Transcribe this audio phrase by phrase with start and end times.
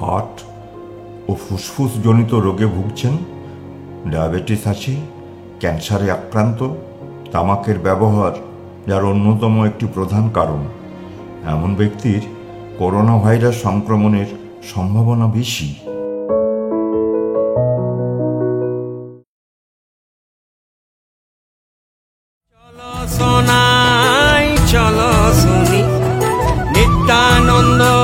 [0.00, 0.36] Heart
[1.28, 3.14] ও ফুসফুসজনিত রোগে ভুগছেন,
[4.10, 4.96] diabetes আছে,
[5.60, 6.68] ক্যান্সারে আক্রান্ত,
[7.32, 8.32] তামাকের ব্যবহার
[8.88, 10.62] যার অন্যতম একটি প্রধান কারণ।
[11.46, 12.22] এমন ব্যক্তির
[12.78, 14.28] করোনা ভাইরাস সংক্রমণের
[14.74, 15.74] সম্ভাবনা বেশি।
[24.72, 25.82] চলো শুনি
[26.74, 27.97] নিত্যানন্দ